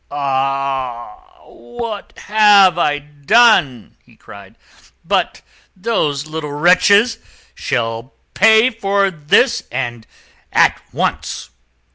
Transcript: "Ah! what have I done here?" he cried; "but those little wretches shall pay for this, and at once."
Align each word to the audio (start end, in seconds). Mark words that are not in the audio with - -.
"Ah! 0.09 1.19
what 1.45 2.11
have 2.17 2.75
I 2.79 2.97
done 2.97 3.97
here?" 4.01 4.13
he 4.13 4.15
cried; 4.15 4.55
"but 5.05 5.43
those 5.75 6.25
little 6.25 6.51
wretches 6.53 7.19
shall 7.53 8.15
pay 8.33 8.71
for 8.71 9.11
this, 9.11 9.61
and 9.71 10.07
at 10.53 10.81
once." 10.91 11.51